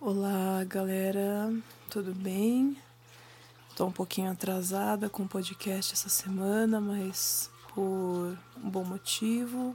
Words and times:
Olá, 0.00 0.62
galera, 0.62 1.52
tudo 1.90 2.14
bem? 2.14 2.76
Estou 3.68 3.88
um 3.88 3.92
pouquinho 3.92 4.30
atrasada 4.30 5.08
com 5.08 5.24
o 5.24 5.28
podcast 5.28 5.92
essa 5.92 6.08
semana, 6.08 6.80
mas 6.80 7.50
por 7.74 8.38
um 8.62 8.70
bom 8.70 8.84
motivo. 8.84 9.74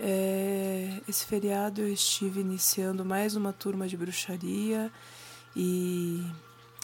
É, 0.00 1.00
esse 1.08 1.24
feriado 1.26 1.80
eu 1.80 1.92
estive 1.92 2.40
iniciando 2.40 3.04
mais 3.04 3.36
uma 3.36 3.52
turma 3.52 3.86
de 3.86 3.96
bruxaria 3.96 4.90
e 5.54 6.26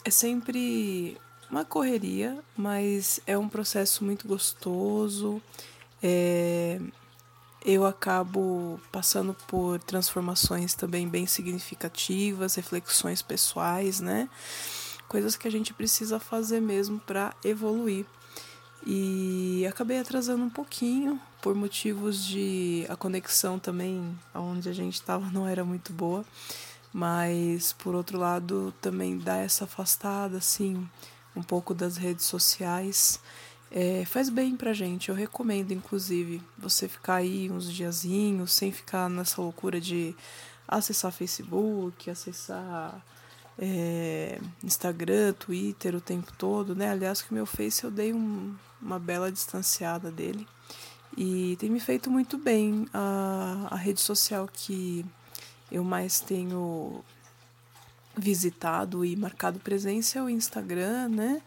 é 0.04 0.10
sempre 0.10 1.18
uma 1.50 1.64
correria, 1.64 2.38
mas 2.56 3.18
é 3.26 3.36
um 3.36 3.48
processo 3.48 4.04
muito 4.04 4.28
gostoso. 4.28 5.42
É, 6.00 6.80
eu 7.66 7.84
acabo 7.84 8.80
passando 8.92 9.34
por 9.48 9.80
transformações 9.80 10.72
também 10.72 11.08
bem 11.08 11.26
significativas, 11.26 12.54
reflexões 12.54 13.22
pessoais, 13.22 13.98
né? 13.98 14.28
Coisas 15.08 15.34
que 15.34 15.48
a 15.48 15.50
gente 15.50 15.74
precisa 15.74 16.20
fazer 16.20 16.60
mesmo 16.60 17.00
para 17.00 17.34
evoluir. 17.44 18.06
E 18.86 19.66
acabei 19.68 19.98
atrasando 19.98 20.44
um 20.44 20.48
pouquinho 20.48 21.20
por 21.42 21.56
motivos 21.56 22.24
de 22.24 22.86
a 22.88 22.94
conexão 22.94 23.58
também 23.58 24.16
onde 24.32 24.68
a 24.68 24.72
gente 24.72 24.94
estava 24.94 25.26
não 25.32 25.48
era 25.48 25.64
muito 25.64 25.92
boa, 25.92 26.24
mas 26.92 27.72
por 27.72 27.96
outro 27.96 28.16
lado 28.16 28.72
também 28.80 29.18
dá 29.18 29.38
essa 29.38 29.64
afastada 29.64 30.38
assim 30.38 30.88
um 31.34 31.42
pouco 31.42 31.74
das 31.74 31.96
redes 31.96 32.26
sociais 32.26 33.20
é, 33.70 34.04
faz 34.04 34.28
bem 34.28 34.56
pra 34.56 34.72
gente, 34.72 35.08
eu 35.08 35.14
recomendo, 35.14 35.72
inclusive, 35.72 36.42
você 36.56 36.88
ficar 36.88 37.16
aí 37.16 37.50
uns 37.50 37.72
diazinhos, 37.72 38.52
sem 38.52 38.70
ficar 38.70 39.10
nessa 39.10 39.40
loucura 39.42 39.80
de 39.80 40.14
acessar 40.68 41.12
Facebook, 41.12 42.08
acessar 42.08 43.04
é, 43.58 44.38
Instagram, 44.62 45.32
Twitter 45.32 45.94
o 45.94 46.00
tempo 46.00 46.32
todo, 46.36 46.74
né? 46.74 46.90
Aliás, 46.90 47.22
que 47.22 47.32
meu 47.32 47.46
Face 47.46 47.84
eu 47.84 47.90
dei 47.90 48.12
um, 48.12 48.54
uma 48.80 48.98
bela 48.98 49.30
distanciada 49.32 50.10
dele. 50.10 50.46
E 51.16 51.56
tem 51.58 51.70
me 51.70 51.80
feito 51.80 52.10
muito 52.10 52.36
bem 52.36 52.86
a, 52.92 53.68
a 53.70 53.76
rede 53.76 54.00
social 54.00 54.48
que 54.52 55.04
eu 55.72 55.82
mais 55.82 56.20
tenho 56.20 57.02
visitado 58.16 59.04
e 59.04 59.16
marcado 59.16 59.58
presença 59.58 60.18
é 60.18 60.22
o 60.22 60.28
Instagram, 60.28 61.08
né? 61.08 61.42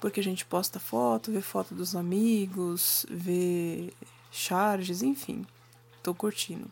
Porque 0.00 0.20
a 0.20 0.22
gente 0.22 0.44
posta 0.44 0.80
foto, 0.80 1.30
vê 1.30 1.40
foto 1.40 1.74
dos 1.74 1.94
amigos, 1.94 3.04
vê 3.08 3.92
charges, 4.32 5.02
enfim, 5.02 5.44
tô 6.02 6.14
curtindo. 6.14 6.70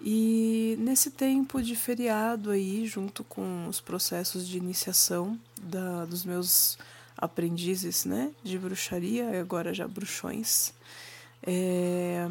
E 0.00 0.76
nesse 0.78 1.10
tempo 1.10 1.62
de 1.62 1.76
feriado 1.76 2.50
aí, 2.50 2.86
junto 2.86 3.22
com 3.24 3.66
os 3.68 3.80
processos 3.80 4.48
de 4.48 4.56
iniciação 4.56 5.38
da, 5.60 6.04
dos 6.06 6.24
meus 6.24 6.78
aprendizes, 7.16 8.06
né, 8.06 8.30
de 8.42 8.58
bruxaria, 8.58 9.40
agora 9.40 9.74
já 9.74 9.86
bruxões, 9.86 10.72
é, 11.42 12.26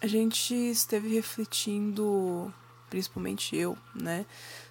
a 0.00 0.06
gente 0.06 0.54
esteve 0.54 1.14
refletindo, 1.14 2.52
principalmente 2.90 3.56
eu, 3.56 3.78
né, 3.94 4.26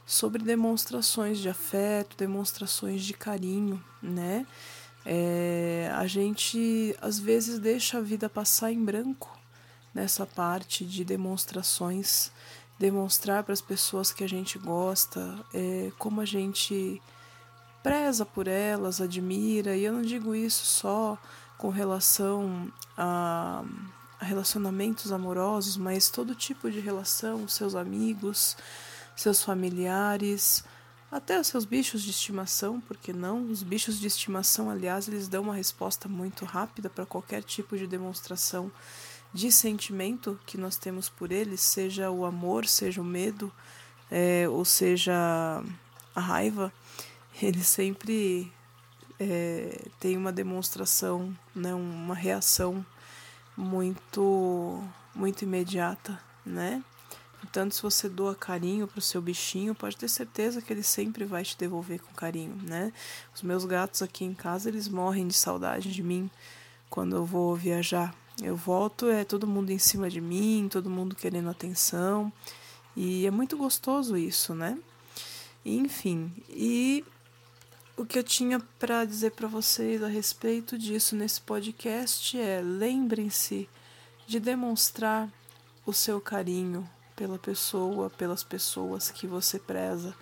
sobre 0.06 0.44
demonstrações 0.44 1.40
de 1.40 1.50
afeto, 1.50 2.18
demonstrações 2.18 3.04
de 3.04 3.14
carinho, 3.14 3.84
né? 4.04 4.46
É, 5.06 5.90
a 5.96 6.06
gente 6.06 6.96
às 7.02 7.18
vezes 7.18 7.58
deixa 7.58 7.98
a 7.98 8.02
vida 8.02 8.30
passar 8.30 8.72
em 8.72 8.84
branco 8.84 9.36
nessa 9.94 10.26
parte 10.26 10.86
de 10.86 11.04
demonstrações, 11.04 12.32
demonstrar 12.78 13.44
para 13.44 13.54
as 13.54 13.62
pessoas 13.62 14.12
que 14.12 14.24
a 14.24 14.30
gente 14.30 14.60
gosta, 14.60 15.44
é, 15.54 15.92
como 15.98 16.22
a 16.22 16.26
gente 16.26 17.02
preza 17.82 18.26
por 18.26 18.48
elas, 18.48 19.02
admira, 19.02 19.76
e 19.76 19.84
eu 19.84 19.94
não 19.94 20.02
digo 20.02 20.36
isso 20.36 20.66
só 20.66 21.18
com 21.58 21.70
relação 21.70 22.72
a, 22.98 23.64
a 23.64 23.99
relacionamentos 24.20 25.12
amorosos, 25.12 25.78
mas 25.78 26.10
todo 26.10 26.36
tipo 26.36 26.70
de 26.70 26.80
relação, 26.80 27.48
seus 27.48 27.76
amigos, 27.76 28.58
seus 29.16 29.44
familiares, 29.44 30.64
até 31.12 31.40
os 31.40 31.48
seus 31.48 31.66
bichos 31.66 32.04
de 32.04 32.12
estimação, 32.12 32.80
porque 32.82 33.12
não? 33.12 33.50
Os 33.50 33.64
bichos 33.64 34.00
de 34.00 34.08
estimação, 34.08 34.70
aliás, 34.70 35.08
eles 35.08 35.28
dão 35.28 35.44
uma 35.44 35.56
resposta 35.56 36.08
muito 36.08 36.46
rápida 36.46 36.90
para 36.90 37.06
qualquer 37.06 37.44
tipo 37.44 37.78
de 37.78 37.88
demonstração 37.88 38.72
de 39.34 39.52
sentimento 39.52 40.40
que 40.46 40.58
nós 40.58 40.76
temos 40.76 41.08
por 41.08 41.32
eles, 41.32 41.62
seja 41.62 42.10
o 42.10 42.26
amor, 42.26 42.66
seja 42.66 43.02
o 43.02 43.06
medo, 43.06 43.52
é, 44.10 44.48
ou 44.50 44.66
seja 44.66 45.64
a 46.16 46.20
raiva, 46.20 46.74
eles 47.42 47.68
sempre 47.68 48.52
é, 49.20 49.88
têm 50.00 50.18
uma 50.18 50.32
demonstração, 50.32 51.36
né, 51.56 51.74
uma 51.74 52.16
reação 52.16 52.86
muito, 53.60 54.82
muito 55.14 55.42
imediata, 55.44 56.18
né? 56.46 56.82
Portanto, 57.42 57.76
se 57.76 57.82
você 57.82 58.08
doa 58.08 58.34
carinho 58.34 58.88
para 58.88 59.00
o 59.00 59.02
seu 59.02 59.22
bichinho, 59.22 59.76
pode 59.76 59.98
ter 59.98 60.10
certeza 60.10 60.62
que 60.62 60.72
ele 60.72 60.84
sempre 60.84 61.26
vai 61.26 61.44
te 61.44 61.58
devolver 61.58 62.00
com 62.00 62.14
carinho, 62.14 62.56
né? 62.64 62.94
Os 63.36 63.42
meus 63.42 63.66
gatos 63.66 64.02
aqui 64.02 64.24
em 64.24 64.34
casa, 64.34 64.70
eles 64.70 64.88
morrem 64.88 65.28
de 65.28 65.34
saudade 65.34 65.92
de 65.92 66.02
mim 66.02 66.30
quando 66.90 67.16
eu 67.16 67.26
vou 67.26 67.56
viajar. 67.56 68.14
Eu 68.42 68.56
volto, 68.56 69.10
é 69.10 69.26
todo 69.26 69.48
mundo 69.48 69.72
em 69.72 69.78
cima 69.78 70.10
de 70.10 70.22
mim, 70.22 70.68
todo 70.72 70.90
mundo 70.90 71.16
querendo 71.16 71.50
atenção. 71.50 72.32
E 72.96 73.26
é 73.26 73.32
muito 73.32 73.58
gostoso 73.58 74.18
isso, 74.18 74.54
né? 74.56 74.78
Enfim, 75.66 76.32
e 76.50 77.04
o 78.00 78.06
que 78.06 78.18
eu 78.18 78.24
tinha 78.24 78.62
para 78.80 79.04
dizer 79.04 79.32
para 79.32 79.46
vocês 79.46 80.02
a 80.02 80.08
respeito 80.08 80.78
disso 80.78 81.18
nesse 81.18 81.42
podcast 81.42 82.40
é: 82.40 82.62
lembrem-se 82.62 83.70
de 84.26 84.40
demonstrar 84.40 85.30
o 85.86 85.92
seu 85.92 86.22
carinho, 86.22 86.90
pela 87.14 87.38
pessoa, 87.38 88.10
pelas 88.10 88.42
pessoas 88.42 89.12
que 89.12 89.28
você 89.28 89.60
preza. 89.60 90.16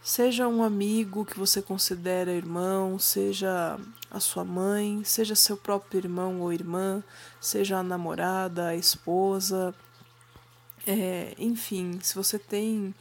Seja 0.00 0.46
um 0.46 0.62
amigo 0.62 1.24
que 1.24 1.36
você 1.36 1.60
considera 1.60 2.30
irmão, 2.30 2.96
seja 2.96 3.76
a 4.08 4.20
sua 4.20 4.44
mãe, 4.44 5.02
seja 5.02 5.34
seu 5.34 5.56
próprio 5.56 5.98
irmão 5.98 6.42
ou 6.42 6.52
irmã, 6.52 7.02
seja 7.40 7.78
a 7.78 7.82
namorada, 7.82 8.68
a 8.68 8.76
esposa, 8.76 9.74
é, 10.86 11.34
enfim, 11.36 11.98
se 12.00 12.14
você 12.14 12.38
tem 12.38 12.94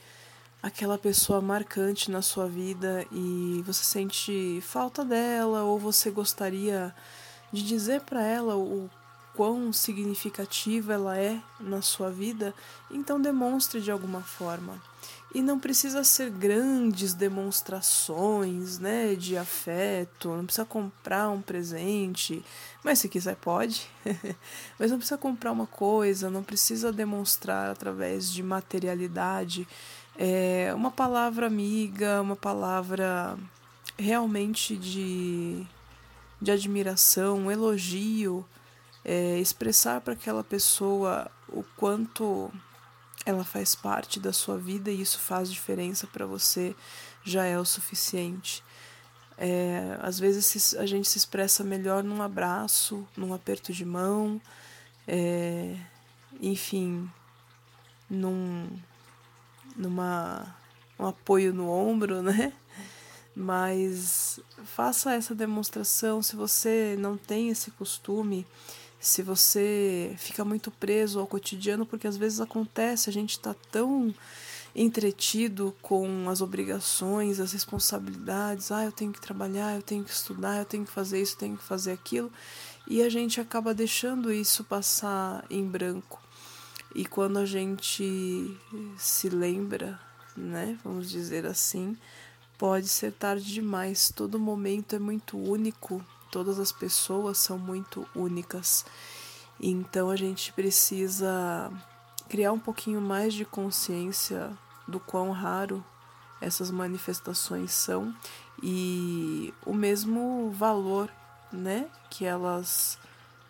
aquela 0.65 0.97
pessoa 0.97 1.39
marcante 1.39 2.09
na 2.09 2.23
sua 2.23 2.47
vida 2.47 3.05
e 3.11 3.61
você 3.67 3.83
sente 3.83 4.59
falta 4.63 5.05
dela 5.05 5.61
ou 5.61 5.77
você 5.77 6.09
gostaria 6.09 6.91
de 7.53 7.61
dizer 7.61 8.01
para 8.01 8.23
ela 8.23 8.57
o 8.57 8.89
quão 9.35 9.71
significativa 9.71 10.93
ela 10.93 11.19
é 11.19 11.39
na 11.59 11.83
sua 11.83 12.09
vida, 12.09 12.51
então 12.89 13.21
demonstre 13.21 13.79
de 13.79 13.91
alguma 13.91 14.21
forma. 14.21 14.81
E 15.35 15.41
não 15.41 15.59
precisa 15.59 16.03
ser 16.03 16.31
grandes 16.31 17.13
demonstrações, 17.13 18.79
né, 18.79 19.13
de 19.13 19.37
afeto, 19.37 20.29
não 20.29 20.45
precisa 20.45 20.65
comprar 20.65 21.29
um 21.29 21.41
presente, 21.41 22.43
mas 22.83 22.99
se 22.99 23.09
quiser 23.09 23.35
pode. 23.35 23.87
mas 24.79 24.89
não 24.89 24.97
precisa 24.97 25.17
comprar 25.17 25.51
uma 25.51 25.67
coisa, 25.67 26.29
não 26.29 26.41
precisa 26.41 26.91
demonstrar 26.91 27.69
através 27.69 28.31
de 28.31 28.41
materialidade. 28.41 29.67
É, 30.17 30.73
uma 30.73 30.91
palavra 30.91 31.45
amiga, 31.45 32.21
uma 32.21 32.35
palavra 32.35 33.37
realmente 33.97 34.77
de, 34.77 35.65
de 36.41 36.51
admiração, 36.51 37.37
um 37.39 37.51
elogio, 37.51 38.45
é, 39.03 39.37
expressar 39.39 40.01
para 40.01 40.13
aquela 40.13 40.43
pessoa 40.43 41.29
o 41.49 41.63
quanto 41.75 42.51
ela 43.25 43.43
faz 43.43 43.75
parte 43.75 44.19
da 44.19 44.31
sua 44.31 44.57
vida 44.57 44.91
e 44.91 45.01
isso 45.01 45.19
faz 45.19 45.51
diferença 45.51 46.07
para 46.07 46.25
você 46.25 46.75
já 47.23 47.44
é 47.44 47.57
o 47.57 47.65
suficiente. 47.65 48.63
É, 49.38 49.97
às 50.01 50.18
vezes 50.18 50.75
a 50.75 50.85
gente 50.85 51.09
se 51.09 51.18
expressa 51.18 51.63
melhor 51.63 52.03
num 52.03 52.21
abraço, 52.21 53.06
num 53.18 53.33
aperto 53.33 53.73
de 53.73 53.83
mão, 53.83 54.39
é, 55.07 55.75
enfim, 56.39 57.09
num 58.09 58.69
numa 59.75 60.56
um 60.98 61.06
apoio 61.06 61.54
no 61.54 61.69
ombro, 61.69 62.22
né? 62.22 62.54
Mas 63.36 64.39
faça 64.63 65.13
essa 65.13 65.36
demonstração 65.36 66.22
se 66.22 66.36
você 66.36 66.95
não 66.98 67.18
tem 67.18 67.50
esse 67.50 67.69
costume 67.72 68.45
se 69.06 69.22
você 69.22 70.16
fica 70.18 70.44
muito 70.44 70.72
preso 70.72 71.19
ao 71.19 71.27
cotidiano, 71.27 71.86
porque 71.86 72.07
às 72.07 72.18
vezes 72.18 72.42
acontece, 72.42 73.07
a 73.07 73.13
gente 73.13 73.31
está 73.31 73.54
tão 73.72 74.12
entretido 74.75 75.75
com 75.80 76.28
as 76.28 76.42
obrigações, 76.42 77.39
as 77.39 77.54
responsabilidades, 77.54 78.71
ah, 78.71 78.83
eu 78.83 78.92
tenho 78.92 79.13
que 79.13 79.21
trabalhar, 79.21 79.75
eu 79.75 79.83
tenho 79.83 80.04
que 80.04 80.10
estudar, 80.10 80.57
eu 80.57 80.66
tenho 80.66 80.86
que 80.86 80.92
fazer 80.92 81.21
isso, 81.21 81.36
eu 81.36 81.39
tenho 81.39 81.56
que 81.56 81.63
fazer 81.63 81.92
aquilo, 81.92 82.31
e 82.88 83.04
a 83.04 83.10
gente 83.10 83.39
acaba 83.39 83.75
deixando 83.75 84.33
isso 84.33 84.63
passar 84.63 85.45
em 85.51 85.63
branco. 85.63 86.19
E 86.95 87.06
quando 87.06 87.38
a 87.38 87.45
gente 87.45 88.57
se 88.97 89.30
lembra 89.30 90.00
né? 90.36 90.77
Vamos 90.83 91.09
dizer 91.09 91.45
assim, 91.45 91.97
pode 92.57 92.88
ser 92.88 93.12
tarde 93.13 93.53
demais. 93.53 94.12
Todo 94.13 94.39
momento 94.39 94.95
é 94.95 95.00
muito 95.00 95.38
único, 95.38 96.03
todas 96.31 96.59
as 96.59 96.71
pessoas 96.71 97.38
são 97.38 97.57
muito 97.57 98.07
únicas. 98.15 98.86
Então 99.59 100.09
a 100.09 100.15
gente 100.15 100.51
precisa 100.51 101.71
criar 102.27 102.51
um 102.51 102.59
pouquinho 102.59 103.00
mais 103.00 103.33
de 103.33 103.45
consciência 103.45 104.51
do 104.88 105.00
quão 105.00 105.31
raro 105.31 105.83
essas 106.42 106.69
manifestações 106.69 107.71
são 107.71 108.13
e 108.62 109.53
o 109.65 109.74
mesmo 109.74 110.51
valor, 110.51 111.09
né, 111.51 111.88
que 112.09 112.25
elas 112.25 113.00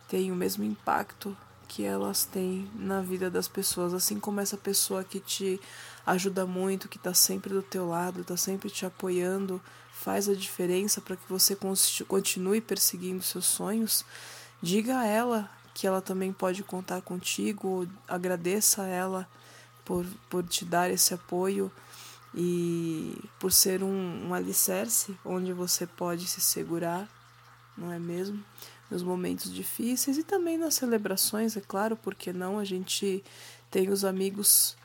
têm 0.08 0.32
o 0.32 0.36
mesmo 0.36 0.64
impacto 0.64 1.36
que 1.68 1.84
elas 1.84 2.26
têm 2.26 2.70
na 2.76 3.02
vida 3.02 3.30
das 3.30 3.48
pessoas, 3.48 3.94
assim 3.94 4.20
como 4.20 4.40
essa 4.40 4.58
pessoa 4.58 5.04
que 5.04 5.20
te 5.20 5.60
ajuda 6.06 6.46
muito, 6.46 6.88
que 6.88 6.98
está 6.98 7.14
sempre 7.14 7.54
do 7.54 7.62
teu 7.62 7.88
lado, 7.88 8.22
está 8.22 8.38
sempre 8.38 8.70
te 8.70 8.86
apoiando, 8.86 9.62
faz 9.92 10.30
a 10.30 10.34
diferença 10.36 11.02
para 11.02 11.16
que 11.16 11.28
você 11.28 11.58
continue 12.08 12.62
perseguindo 12.62 13.24
seus 13.24 13.46
sonhos. 13.46 14.06
Diga 14.62 15.00
a 15.00 15.06
ela 15.06 15.50
que 15.74 15.86
ela 15.86 16.02
também 16.02 16.32
pode 16.32 16.64
contar 16.64 17.02
contigo, 17.02 17.88
agradeça 18.08 18.84
a 18.84 18.88
ela 18.88 19.28
por, 19.84 20.06
por 20.30 20.44
te 20.44 20.64
dar 20.64 20.90
esse 20.90 21.14
apoio 21.14 21.72
e 22.34 23.18
por 23.40 23.52
ser 23.52 23.84
um, 23.84 24.28
um 24.28 24.34
alicerce 24.34 25.18
onde 25.24 25.54
você 25.54 25.86
pode 25.86 26.28
se 26.28 26.42
segurar, 26.42 27.08
não 27.78 27.92
é 27.92 28.00
mesmo? 28.00 28.44
Nos 28.90 29.02
momentos 29.02 29.54
difíceis 29.54 30.18
e 30.18 30.24
também 30.24 30.58
nas 30.58 30.76
celebrações, 30.76 31.58
é 31.58 31.62
claro, 31.62 31.96
porque 31.96 32.32
não? 32.32 32.60
A 32.60 32.64
gente 32.64 33.24
tem 33.72 33.90
os 33.90 34.06
amigos, 34.06 34.78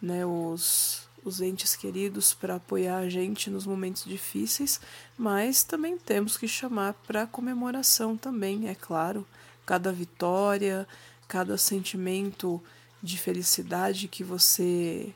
né, 0.00 0.24
os, 0.24 1.08
os 1.24 1.40
entes 1.40 1.74
queridos 1.74 2.32
para 2.32 2.54
apoiar 2.54 2.98
a 2.98 3.08
gente 3.08 3.50
nos 3.50 3.66
momentos 3.66 4.04
difíceis, 4.04 4.80
mas 5.16 5.64
também 5.64 5.98
temos 5.98 6.36
que 6.36 6.46
chamar 6.46 6.94
para 7.06 7.26
comemoração 7.26 8.16
também, 8.16 8.68
é 8.68 8.74
claro 8.74 9.26
cada 9.68 9.92
vitória, 9.92 10.88
cada 11.28 11.58
sentimento 11.58 12.58
de 13.02 13.18
felicidade 13.18 14.08
que 14.08 14.24
você 14.24 15.12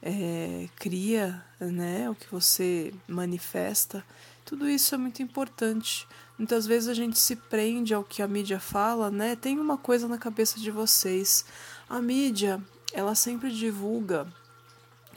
é, 0.00 0.70
cria, 0.76 1.44
né, 1.60 2.08
o 2.08 2.14
que 2.14 2.26
você 2.30 2.94
manifesta, 3.06 4.02
tudo 4.50 4.68
isso 4.68 4.92
é 4.96 4.98
muito 4.98 5.22
importante. 5.22 6.08
Muitas 6.36 6.66
vezes 6.66 6.88
a 6.88 6.94
gente 6.94 7.16
se 7.20 7.36
prende 7.36 7.94
ao 7.94 8.02
que 8.02 8.20
a 8.20 8.26
mídia 8.26 8.58
fala, 8.58 9.08
né? 9.08 9.36
Tem 9.36 9.60
uma 9.60 9.78
coisa 9.78 10.08
na 10.08 10.18
cabeça 10.18 10.58
de 10.58 10.72
vocês. 10.72 11.44
A 11.88 12.02
mídia, 12.02 12.60
ela 12.92 13.14
sempre 13.14 13.52
divulga, 13.52 14.26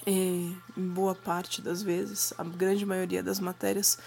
é, 0.05 0.11
em 0.11 0.87
boa 0.87 1.15
parte 1.15 1.63
das 1.63 1.81
vezes, 1.81 2.31
a 2.37 2.43
grande 2.43 2.85
maioria 2.85 3.23
das 3.23 3.39
matérias, 3.39 3.97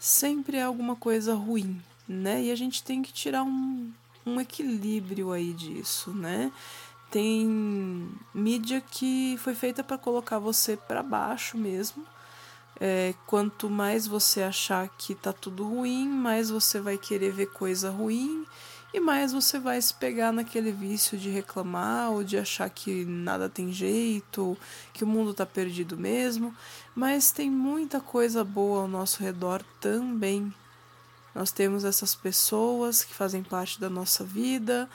sempre 0.00 0.56
é 0.56 0.64
alguma 0.64 0.96
coisa 0.96 1.32
ruim, 1.32 1.80
né? 2.08 2.42
E 2.42 2.50
a 2.50 2.56
gente 2.56 2.82
tem 2.82 3.02
que 3.02 3.12
tirar 3.12 3.44
um, 3.44 3.88
um 4.26 4.40
equilíbrio 4.40 5.30
aí 5.30 5.52
disso, 5.52 6.10
né? 6.10 6.50
Tem 7.08 7.46
mídia 8.34 8.80
que 8.80 9.36
foi 9.38 9.54
feita 9.54 9.84
para 9.84 9.96
colocar 9.96 10.40
você 10.40 10.76
para 10.76 11.04
baixo 11.04 11.56
mesmo. 11.56 12.04
É, 12.84 13.14
quanto 13.28 13.70
mais 13.70 14.08
você 14.08 14.42
achar 14.42 14.88
que 14.98 15.14
tá 15.14 15.32
tudo 15.32 15.64
ruim, 15.64 16.08
mais 16.08 16.50
você 16.50 16.80
vai 16.80 16.98
querer 16.98 17.30
ver 17.30 17.46
coisa 17.46 17.90
ruim 17.90 18.44
e 18.92 18.98
mais 18.98 19.32
você 19.32 19.56
vai 19.56 19.80
se 19.80 19.94
pegar 19.94 20.32
naquele 20.32 20.72
vício 20.72 21.16
de 21.16 21.30
reclamar 21.30 22.10
ou 22.10 22.24
de 22.24 22.36
achar 22.36 22.68
que 22.68 23.04
nada 23.04 23.48
tem 23.48 23.72
jeito, 23.72 24.58
que 24.92 25.04
o 25.04 25.06
mundo 25.06 25.32
tá 25.32 25.46
perdido 25.46 25.96
mesmo. 25.96 26.52
Mas 26.92 27.30
tem 27.30 27.48
muita 27.48 28.00
coisa 28.00 28.42
boa 28.42 28.82
ao 28.82 28.88
nosso 28.88 29.22
redor 29.22 29.62
também, 29.80 30.52
nós 31.34 31.50
temos 31.50 31.84
essas 31.84 32.14
pessoas 32.14 33.02
que 33.02 33.14
fazem 33.14 33.42
parte 33.42 33.80
da 33.80 33.88
nossa 33.88 34.22
vida, 34.22 34.88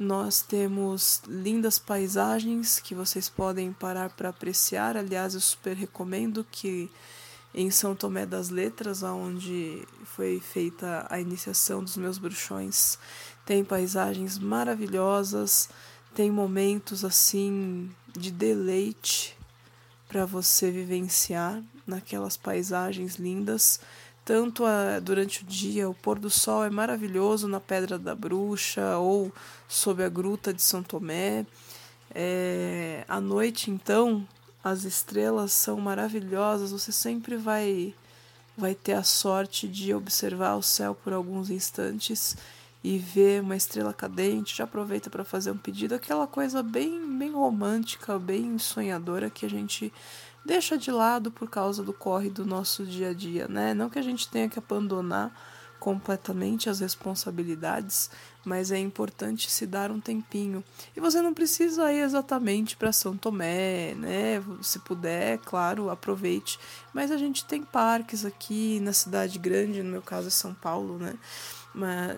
nós 0.00 0.40
temos 0.40 1.20
lindas 1.28 1.78
paisagens 1.78 2.80
que 2.80 2.94
vocês 2.94 3.28
podem 3.28 3.70
parar 3.70 4.08
para 4.08 4.30
apreciar. 4.30 4.96
Aliás, 4.96 5.34
eu 5.34 5.40
super 5.42 5.76
recomendo 5.76 6.44
que 6.50 6.90
em 7.54 7.70
São 7.70 7.94
Tomé 7.94 8.24
das 8.24 8.48
Letras, 8.48 9.02
onde 9.02 9.86
foi 10.04 10.40
feita 10.40 11.06
a 11.10 11.20
iniciação 11.20 11.84
dos 11.84 11.98
meus 11.98 12.16
bruxões, 12.16 12.98
tem 13.44 13.62
paisagens 13.62 14.38
maravilhosas, 14.38 15.68
tem 16.14 16.30
momentos 16.30 17.04
assim 17.04 17.90
de 18.16 18.30
deleite 18.30 19.36
para 20.08 20.24
você 20.24 20.70
vivenciar 20.70 21.62
naquelas 21.86 22.38
paisagens 22.38 23.16
lindas 23.16 23.78
tanto 24.24 24.64
a, 24.64 24.98
durante 25.00 25.42
o 25.42 25.46
dia, 25.46 25.88
o 25.88 25.94
pôr 25.94 26.18
do 26.18 26.30
sol 26.30 26.64
é 26.64 26.70
maravilhoso 26.70 27.48
na 27.48 27.60
Pedra 27.60 27.98
da 27.98 28.14
Bruxa 28.14 28.98
ou 28.98 29.32
sob 29.68 30.02
a 30.02 30.08
Gruta 30.08 30.52
de 30.52 30.62
São 30.62 30.82
Tomé. 30.82 31.46
É, 32.14 33.04
à 33.08 33.20
noite, 33.20 33.70
então, 33.70 34.26
as 34.62 34.84
estrelas 34.84 35.52
são 35.52 35.80
maravilhosas, 35.80 36.72
você 36.72 36.92
sempre 36.92 37.36
vai, 37.36 37.94
vai 38.56 38.74
ter 38.74 38.92
a 38.92 39.02
sorte 39.02 39.66
de 39.66 39.94
observar 39.94 40.56
o 40.56 40.62
céu 40.62 40.94
por 40.94 41.12
alguns 41.12 41.50
instantes 41.50 42.36
e 42.82 42.98
ver 42.98 43.42
uma 43.42 43.56
estrela 43.56 43.92
cadente. 43.92 44.56
Já 44.56 44.64
aproveita 44.64 45.10
para 45.10 45.24
fazer 45.24 45.50
um 45.50 45.56
pedido, 45.56 45.94
aquela 45.94 46.26
coisa 46.26 46.62
bem, 46.62 47.18
bem 47.18 47.32
romântica, 47.32 48.18
bem 48.18 48.58
sonhadora 48.58 49.30
que 49.30 49.46
a 49.46 49.50
gente 49.50 49.92
deixa 50.44 50.76
de 50.76 50.90
lado 50.90 51.30
por 51.30 51.48
causa 51.48 51.82
do 51.82 51.92
corre 51.92 52.30
do 52.30 52.44
nosso 52.44 52.84
dia 52.84 53.10
a 53.10 53.14
dia, 53.14 53.46
né? 53.48 53.74
Não 53.74 53.90
que 53.90 53.98
a 53.98 54.02
gente 54.02 54.28
tenha 54.28 54.48
que 54.48 54.58
abandonar 54.58 55.32
completamente 55.80 56.68
as 56.68 56.78
responsabilidades, 56.78 58.10
mas 58.44 58.70
é 58.70 58.78
importante 58.78 59.50
se 59.50 59.66
dar 59.66 59.90
um 59.90 59.98
tempinho. 59.98 60.62
E 60.94 61.00
você 61.00 61.22
não 61.22 61.32
precisa 61.32 61.90
ir 61.90 62.00
exatamente 62.00 62.76
para 62.76 62.92
São 62.92 63.16
Tomé, 63.16 63.94
né? 63.94 64.42
Se 64.60 64.78
puder, 64.80 65.38
claro, 65.38 65.88
aproveite. 65.88 66.60
Mas 66.92 67.10
a 67.10 67.16
gente 67.16 67.44
tem 67.46 67.62
parques 67.62 68.24
aqui 68.26 68.78
na 68.80 68.92
cidade 68.92 69.38
grande, 69.38 69.82
no 69.82 69.90
meu 69.90 70.02
caso 70.02 70.28
é 70.28 70.30
São 70.30 70.52
Paulo, 70.52 70.98
né? 70.98 71.14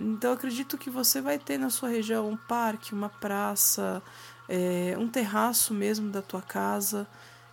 Então 0.01 0.33
acredito 0.33 0.77
que 0.77 0.91
você 0.91 1.21
vai 1.21 1.39
ter 1.39 1.59
na 1.59 1.71
sua 1.71 1.89
região 1.89 2.29
um 2.29 2.37
parque, 2.37 2.95
uma 2.95 3.09
praça, 3.09 4.03
é, 4.49 4.97
um 4.99 5.09
terraço 5.09 5.73
mesmo 5.73 6.11
da 6.11 6.23
tua 6.23 6.43
casa 6.43 7.07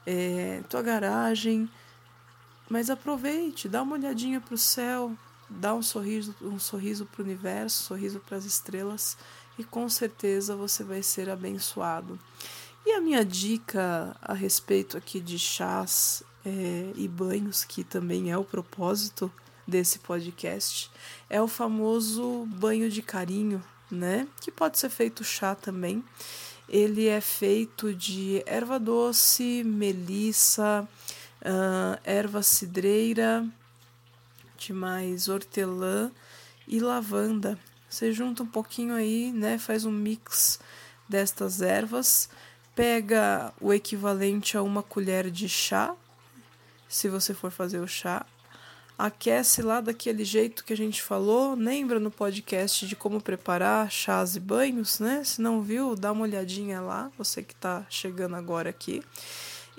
é, 0.10 0.64
tua 0.68 0.82
garagem. 0.82 1.70
Mas 2.68 2.90
aproveite, 2.90 3.70
dá 3.70 3.84
uma 3.84 3.96
olhadinha 3.96 4.42
para 4.42 4.56
o 4.56 4.58
céu, 4.58 5.16
dá 5.48 5.74
um 5.76 5.84
sorriso, 5.84 6.36
um 6.42 6.58
sorriso 6.58 7.06
para 7.06 7.22
o 7.22 7.26
universo, 7.26 7.84
um 7.84 7.88
sorriso 7.88 8.20
para 8.20 8.38
as 8.38 8.46
estrelas 8.46 9.18
e 9.58 9.64
com 9.64 9.88
certeza 9.88 10.56
você 10.56 10.84
vai 10.84 11.04
ser 11.04 11.30
abençoado. 11.30 12.20
E 12.86 12.94
a 12.94 13.02
minha 13.02 13.24
dica 13.24 14.16
a 14.22 14.34
respeito 14.34 14.98
aqui 14.98 15.20
de 15.20 15.38
chás 15.38 16.24
é, 16.46 16.92
e 16.96 17.08
banhos, 17.08 17.64
que 17.64 17.84
também 17.84 18.32
é 18.32 18.38
o 18.38 18.44
propósito 18.44 19.32
desse 19.68 20.00
podcast, 20.00 20.90
é 21.30 21.40
o 21.42 21.48
famoso 21.48 22.48
banho 22.48 22.90
de 22.90 23.04
carinho, 23.04 23.64
né? 23.92 24.28
Que 24.42 24.50
pode 24.50 24.80
ser 24.80 24.90
feito 24.90 25.24
chá 25.24 25.54
também. 25.54 26.04
Ele 26.70 27.08
é 27.08 27.20
feito 27.20 27.94
de 27.96 28.44
erva 28.46 28.80
doce, 28.80 29.64
melissa, 29.64 30.88
uh, 31.42 32.00
erva 32.04 32.44
cidreira, 32.44 33.44
de 34.56 34.72
mais 34.72 35.28
hortelã 35.28 36.12
e 36.68 36.80
lavanda. 36.80 37.58
Você 37.90 38.14
junta 38.14 38.44
um 38.44 38.48
pouquinho 38.48 38.94
aí, 38.94 39.32
né? 39.32 39.58
Faz 39.58 39.84
um 39.84 39.92
mix 39.92 40.60
destas 41.08 41.60
ervas, 41.60 42.30
pega 42.76 43.52
o 43.60 43.74
equivalente 43.74 44.56
a 44.56 44.62
uma 44.62 44.84
colher 44.84 45.32
de 45.32 45.50
chá, 45.50 45.96
se 46.88 47.10
você 47.10 47.34
for 47.34 47.50
fazer 47.50 47.80
o 47.80 47.88
chá, 47.88 48.24
aquece 49.00 49.62
lá 49.62 49.80
daquele 49.80 50.26
jeito 50.26 50.66
que 50.66 50.74
a 50.74 50.78
gente 50.78 51.02
falou. 51.02 51.56
Lembra 51.56 52.02
no 52.02 52.12
podcast 52.12 52.86
de 52.86 52.98
como 52.98 53.22
preparar 53.22 53.90
chás 53.90 54.36
e 54.36 54.42
banhos, 54.42 55.00
né? 55.00 55.24
Se 55.24 55.42
não 55.42 55.62
viu, 55.62 55.96
dá 55.96 56.12
uma 56.12 56.24
olhadinha 56.24 56.82
lá, 56.82 57.10
você 57.18 57.42
que 57.42 57.54
está 57.54 57.86
chegando 57.90 58.36
agora 58.36 58.70
aqui. 58.70 59.02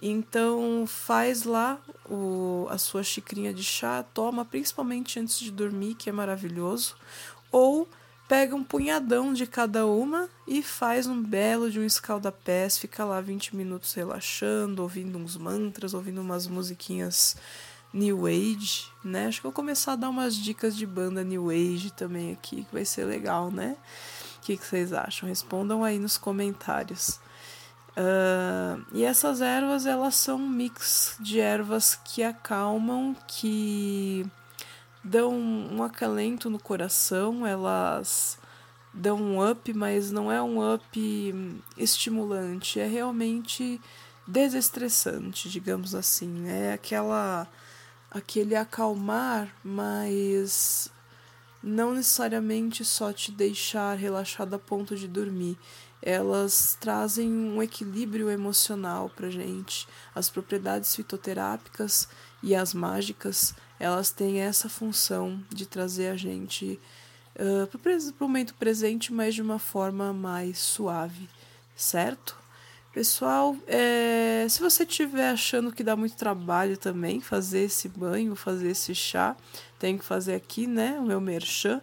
Então 0.01 0.87
faz 0.87 1.43
lá 1.43 1.79
o, 2.09 2.67
a 2.71 2.79
sua 2.79 3.03
xicrinha 3.03 3.53
de 3.53 3.63
chá, 3.63 4.03
toma 4.15 4.43
principalmente 4.43 5.21
antes 5.21 5.39
de 5.39 5.51
dormir, 5.51 5.97
que 5.97 6.09
é 6.09 6.13
maravilhoso. 6.13 6.97
Ou 7.53 7.87
pega 8.27 8.57
um 8.57 8.65
punhadão 8.65 9.35
de 9.35 9.47
cada 9.47 9.85
uma 9.85 10.31
e 10.49 10.63
faz 10.63 11.07
um 11.07 11.23
belo 11.23 11.71
de 11.71 11.79
um 11.79 11.85
escaldapés, 11.85 12.79
fica 12.79 13.05
lá 13.05 13.21
20 13.21 13.55
minutos 13.55 13.93
relaxando, 13.93 14.81
ouvindo 14.81 15.19
uns 15.19 15.37
mantras, 15.37 15.93
ouvindo 15.93 16.23
umas 16.23 16.47
musiquinhas 16.47 17.37
New 17.93 18.27
Age, 18.27 18.87
né? 19.03 19.27
Acho 19.27 19.39
que 19.39 19.43
vou 19.43 19.53
começar 19.53 19.93
a 19.93 19.97
dar 19.97 20.09
umas 20.09 20.37
dicas 20.37 20.77
de 20.77 20.87
banda 20.87 21.25
New 21.25 21.51
Age 21.51 21.91
também 21.93 22.33
aqui, 22.33 22.65
que 22.65 22.73
vai 22.73 22.85
ser 22.85 23.05
legal, 23.05 23.51
né? 23.51 23.77
O 24.39 24.41
que, 24.43 24.57
que 24.57 24.65
vocês 24.65 24.93
acham? 24.93 25.29
Respondam 25.29 25.83
aí 25.83 25.99
nos 25.99 26.17
comentários. 26.17 27.21
Uh, 27.91 28.85
e 28.93 29.05
essas 29.05 29.41
ervas 29.41 29.85
elas 29.85 30.15
são 30.15 30.37
um 30.37 30.49
mix 30.49 31.17
de 31.21 31.41
ervas 31.41 31.99
que 32.05 32.23
acalmam, 32.23 33.15
que 33.27 34.25
dão 35.03 35.33
um 35.33 35.83
acalento 35.83 36.49
no 36.49 36.59
coração, 36.59 37.47
elas 37.47 38.39
dão 38.95 39.21
um 39.21 39.51
up, 39.51 39.73
mas 39.75 40.11
não 40.11 40.31
é 40.31 40.41
um 40.41 40.75
up 40.75 41.35
estimulante, 41.77 42.79
é 42.79 42.87
realmente 42.87 43.81
desestressante, 44.27 45.49
digamos 45.49 45.95
assim. 45.95 46.49
É 46.49 46.73
aquela 46.73 47.47
aquele 48.11 48.57
acalmar, 48.57 49.55
mas 49.63 50.91
não 51.63 51.95
necessariamente 51.95 52.85
só 52.85 53.13
te 53.13 53.31
deixar 53.31 53.97
relaxado 53.97 54.55
a 54.55 54.59
ponto 54.59 54.97
de 54.97 55.07
dormir. 55.07 55.57
Elas 56.03 56.77
trazem 56.81 57.31
um 57.31 57.63
equilíbrio 57.63 58.31
emocional 58.31 59.11
para 59.11 59.31
gente. 59.31 59.87
As 60.15 60.31
propriedades 60.31 60.97
fitoterápicas 60.97 62.09
e 62.43 62.55
as 62.55 62.73
mágicas, 62.73 63.55
elas 63.79 64.11
têm 64.11 64.41
essa 64.41 64.69
função 64.69 65.45
de 65.51 65.67
trazer 65.67 66.09
a 66.09 66.17
gente 66.17 66.81
uh, 67.37 67.79
para 67.79 67.93
o 67.93 68.15
momento 68.19 68.55
presente, 68.55 69.13
mas 69.13 69.35
de 69.35 69.43
uma 69.43 69.59
forma 69.59 70.13
mais 70.13 70.59
suave, 70.59 71.29
certo? 71.77 72.35
Pessoal, 72.93 73.57
é, 73.69 74.45
se 74.51 74.61
você 74.61 74.83
estiver 74.83 75.31
achando 75.31 75.71
que 75.71 75.85
dá 75.85 75.95
muito 75.95 76.17
trabalho 76.17 76.77
também 76.77 77.21
fazer 77.21 77.61
esse 77.61 77.89
banho, 77.89 78.35
fazer 78.35 78.71
esse 78.71 78.97
chá, 78.97 79.37
tenho 79.79 79.97
que 79.97 80.05
fazer 80.05 80.35
aqui, 80.35 80.67
né, 80.67 80.99
o 80.99 81.05
meu 81.05 81.21
merchan, 81.21 81.81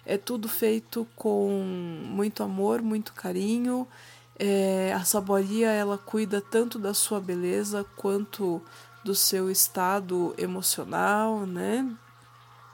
É 0.04 0.18
tudo 0.18 0.48
feito 0.48 1.06
com 1.14 1.50
muito 2.04 2.42
amor, 2.42 2.82
muito 2.82 3.12
carinho. 3.12 3.86
É, 4.38 4.92
a 4.94 5.04
saboaria 5.04 5.70
ela 5.70 5.98
cuida 5.98 6.40
tanto 6.40 6.78
da 6.78 6.94
sua 6.94 7.20
beleza 7.20 7.84
quanto 7.96 8.62
do 9.04 9.14
seu 9.14 9.50
estado 9.50 10.34
emocional, 10.38 11.46
né? 11.46 11.86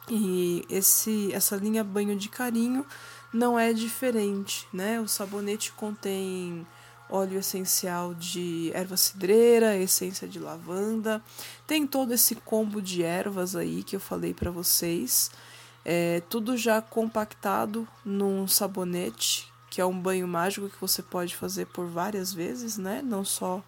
E 0.08 0.64
esse, 0.70 1.32
essa 1.32 1.56
linha 1.56 1.82
banho 1.82 2.16
de 2.16 2.28
carinho 2.28 2.86
não 3.36 3.58
é 3.58 3.72
diferente, 3.72 4.66
né? 4.72 4.98
O 4.98 5.06
sabonete 5.06 5.70
contém 5.72 6.66
óleo 7.08 7.38
essencial 7.38 8.14
de 8.14 8.72
erva 8.74 8.96
cidreira, 8.96 9.76
essência 9.76 10.26
de 10.26 10.40
lavanda, 10.40 11.22
tem 11.66 11.86
todo 11.86 12.12
esse 12.12 12.34
combo 12.34 12.82
de 12.82 13.02
ervas 13.02 13.54
aí 13.54 13.84
que 13.84 13.94
eu 13.94 14.00
falei 14.00 14.34
para 14.34 14.50
vocês, 14.50 15.30
é, 15.84 16.20
tudo 16.28 16.56
já 16.56 16.82
compactado 16.82 17.86
num 18.04 18.48
sabonete, 18.48 19.52
que 19.70 19.80
é 19.80 19.86
um 19.86 19.96
banho 19.96 20.26
mágico 20.26 20.68
que 20.68 20.80
você 20.80 21.02
pode 21.02 21.36
fazer 21.36 21.66
por 21.66 21.86
várias 21.86 22.32
vezes, 22.32 22.76
né? 22.76 23.02
Não 23.04 23.24
só 23.24 23.62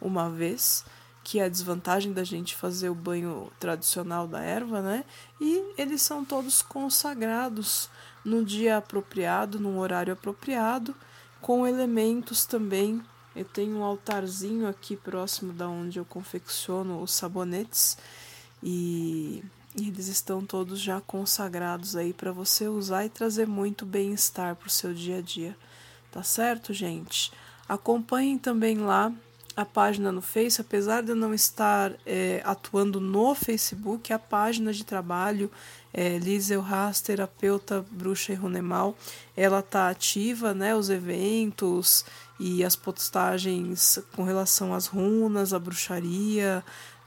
uma 0.00 0.30
vez 0.30 0.84
que 1.24 1.40
é 1.40 1.44
a 1.44 1.48
desvantagem 1.48 2.12
da 2.12 2.22
gente 2.22 2.54
fazer 2.54 2.90
o 2.90 2.94
banho 2.94 3.50
tradicional 3.58 4.28
da 4.28 4.42
erva, 4.42 4.82
né? 4.82 5.04
E 5.40 5.72
eles 5.78 6.02
são 6.02 6.22
todos 6.22 6.60
consagrados 6.60 7.88
no 8.22 8.44
dia 8.44 8.76
apropriado, 8.76 9.58
num 9.58 9.78
horário 9.78 10.12
apropriado, 10.12 10.94
com 11.40 11.66
elementos 11.66 12.44
também. 12.44 13.02
Eu 13.34 13.46
tenho 13.46 13.78
um 13.78 13.82
altarzinho 13.82 14.68
aqui 14.68 14.96
próximo 14.96 15.52
da 15.52 15.66
onde 15.66 15.98
eu 15.98 16.04
confecciono 16.04 17.02
os 17.02 17.12
sabonetes 17.12 17.96
e, 18.62 19.42
e 19.74 19.88
eles 19.88 20.08
estão 20.08 20.44
todos 20.44 20.78
já 20.78 21.00
consagrados 21.00 21.96
aí 21.96 22.12
para 22.12 22.32
você 22.32 22.68
usar 22.68 23.06
e 23.06 23.08
trazer 23.08 23.46
muito 23.46 23.86
bem-estar 23.86 24.54
para 24.56 24.68
o 24.68 24.70
seu 24.70 24.92
dia 24.92 25.18
a 25.18 25.22
dia. 25.22 25.56
Tá 26.12 26.22
certo, 26.22 26.72
gente? 26.72 27.32
Acompanhem 27.66 28.38
também 28.38 28.78
lá 28.78 29.10
a 29.56 29.64
página 29.64 30.10
no 30.10 30.20
Face, 30.20 30.60
apesar 30.60 31.02
de 31.02 31.10
eu 31.10 31.16
não 31.16 31.32
estar 31.32 31.92
é, 32.04 32.42
atuando 32.44 33.00
no 33.00 33.34
Facebook, 33.34 34.12
a 34.12 34.18
página 34.18 34.72
de 34.72 34.84
trabalho 34.84 35.50
é, 35.92 36.18
Liz 36.18 36.50
Elras, 36.50 37.00
terapeuta 37.00 37.84
bruxa 37.90 38.32
e 38.32 38.34
runemal, 38.34 38.96
ela 39.36 39.60
está 39.60 39.88
ativa, 39.88 40.52
né? 40.52 40.74
Os 40.74 40.90
eventos 40.90 42.04
e 42.38 42.64
as 42.64 42.74
postagens 42.74 44.00
com 44.16 44.24
relação 44.24 44.74
às 44.74 44.86
runas, 44.86 45.52
à 45.52 45.58
bruxaria 45.58 46.64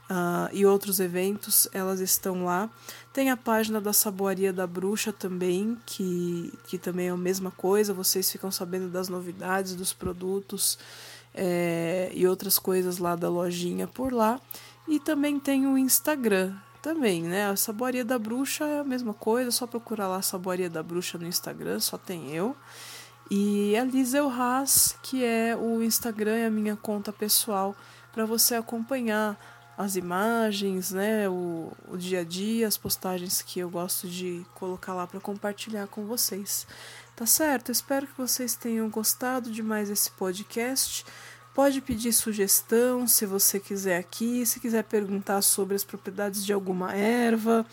uh, 0.08 0.48
e 0.52 0.64
outros 0.64 1.00
eventos, 1.00 1.68
elas 1.72 2.00
estão 2.00 2.44
lá. 2.44 2.70
Tem 3.12 3.30
a 3.30 3.36
página 3.36 3.80
da 3.80 3.92
Saboaria 3.92 4.52
da 4.52 4.66
Bruxa 4.66 5.12
também, 5.12 5.76
que, 5.84 6.52
que 6.66 6.78
também 6.78 7.08
é 7.08 7.10
a 7.10 7.16
mesma 7.16 7.50
coisa, 7.50 7.92
vocês 7.92 8.30
ficam 8.30 8.50
sabendo 8.50 8.88
das 8.88 9.08
novidades, 9.08 9.74
dos 9.74 9.92
produtos 9.92 10.78
é, 11.40 12.10
e 12.12 12.26
outras 12.26 12.58
coisas 12.58 12.98
lá 12.98 13.14
da 13.14 13.28
lojinha 13.28 13.86
por 13.86 14.12
lá. 14.12 14.40
E 14.88 14.98
também 14.98 15.38
tem 15.38 15.66
o 15.66 15.78
Instagram 15.78 16.54
também, 16.82 17.22
né? 17.22 17.48
A 17.48 17.56
Saboaria 17.56 18.04
da 18.04 18.18
Bruxa 18.18 18.64
é 18.64 18.80
a 18.80 18.84
mesma 18.84 19.14
coisa, 19.14 19.50
só 19.50 19.66
procurar 19.66 20.08
lá 20.08 20.16
a 20.16 20.22
Saboaria 20.22 20.68
da 20.68 20.82
Bruxa 20.82 21.16
no 21.16 21.26
Instagram, 21.26 21.78
só 21.78 21.96
tem 21.96 22.34
eu. 22.34 22.56
E 23.30 23.76
a 23.76 23.84
Lisa 23.84 24.22
Haas, 24.22 24.96
que 25.02 25.24
é 25.24 25.56
o 25.56 25.82
Instagram 25.82 26.38
e 26.38 26.46
a 26.46 26.50
minha 26.50 26.76
conta 26.76 27.12
pessoal, 27.12 27.76
para 28.12 28.24
você 28.24 28.54
acompanhar 28.54 29.38
as 29.78 29.94
imagens, 29.94 30.90
né, 30.90 31.28
o, 31.28 31.70
o 31.88 31.96
dia 31.96 32.22
a 32.22 32.24
dia, 32.24 32.66
as 32.66 32.76
postagens 32.76 33.40
que 33.40 33.60
eu 33.60 33.70
gosto 33.70 34.08
de 34.08 34.44
colocar 34.56 34.92
lá 34.92 35.06
para 35.06 35.20
compartilhar 35.20 35.86
com 35.86 36.04
vocês. 36.04 36.66
Tá 37.14 37.24
certo? 37.24 37.70
Espero 37.70 38.04
que 38.04 38.18
vocês 38.18 38.56
tenham 38.56 38.90
gostado 38.90 39.52
de 39.52 39.62
mais 39.62 39.88
esse 39.88 40.10
podcast. 40.10 41.06
Pode 41.54 41.80
pedir 41.80 42.12
sugestão 42.12 43.06
se 43.06 43.24
você 43.24 43.60
quiser 43.60 43.98
aqui, 43.98 44.44
se 44.44 44.58
quiser 44.58 44.82
perguntar 44.82 45.42
sobre 45.42 45.76
as 45.76 45.84
propriedades 45.84 46.44
de 46.44 46.52
alguma 46.52 46.92
erva, 46.94 47.64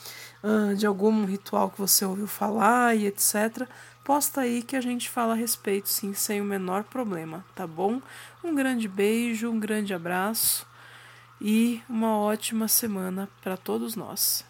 de 0.78 0.86
algum 0.86 1.26
ritual 1.26 1.72
que 1.72 1.80
você 1.80 2.06
ouviu 2.06 2.28
falar 2.28 2.96
e 2.96 3.08
etc. 3.08 3.68
Posta 4.04 4.42
aí 4.42 4.62
que 4.62 4.76
a 4.76 4.82
gente 4.82 5.10
fala 5.10 5.34
a 5.34 5.36
respeito, 5.36 5.90
sim, 5.90 6.14
sem 6.14 6.40
o 6.40 6.46
menor 6.46 6.84
problema, 6.84 7.44
tá 7.56 7.66
bom? 7.66 8.00
Um 8.44 8.54
grande 8.54 8.88
beijo, 8.88 9.50
um 9.50 9.60
grande 9.60 9.92
abraço 9.92 10.68
e 11.42 11.82
uma 11.90 12.18
ótima 12.18 12.68
semana 12.68 13.28
para 13.42 13.58
todos 13.58 13.96
nós. 13.96 14.46